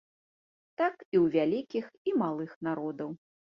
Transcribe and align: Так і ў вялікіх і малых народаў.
Так 0.83 0.95
і 1.05 1.15
ў 1.23 1.37
вялікіх 1.37 1.85
і 2.09 2.17
малых 2.25 2.59
народаў. 2.69 3.09